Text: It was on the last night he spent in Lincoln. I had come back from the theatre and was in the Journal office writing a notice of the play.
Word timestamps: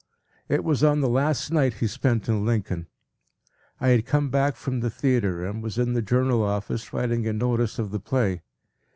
It 0.49 0.63
was 0.63 0.83
on 0.83 1.01
the 1.01 1.07
last 1.07 1.51
night 1.51 1.75
he 1.75 1.85
spent 1.85 2.27
in 2.27 2.43
Lincoln. 2.43 2.87
I 3.79 3.89
had 3.89 4.03
come 4.03 4.31
back 4.31 4.55
from 4.55 4.79
the 4.79 4.89
theatre 4.89 5.45
and 5.45 5.61
was 5.61 5.77
in 5.77 5.93
the 5.93 6.01
Journal 6.01 6.41
office 6.41 6.91
writing 6.91 7.27
a 7.27 7.33
notice 7.33 7.77
of 7.77 7.91
the 7.91 7.99
play. 7.99 8.41